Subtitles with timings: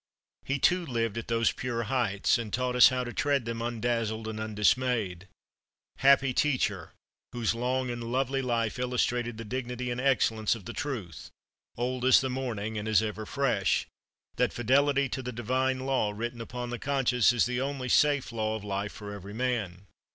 [0.45, 4.27] He too lived at those pure heights, and taught us how to tread them undazzled
[4.27, 5.27] and undismayed.
[5.97, 6.93] Happy teacher,
[7.33, 11.29] whose long and lovely life illustrated the dignity and excellence of the truth,
[11.77, 13.85] old as the morning and as ever fresh,
[14.37, 18.55] that fidelity to the divine law written upon the conscience is the only safe law
[18.55, 19.85] of life for every man.